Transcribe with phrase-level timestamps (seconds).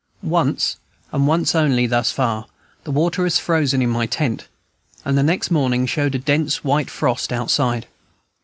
[0.23, 0.77] Once,
[1.11, 2.47] and once only, thus far,
[2.85, 4.47] the water has frozen in my tent;
[5.05, 7.85] and the next morning showed a dense white frost outside.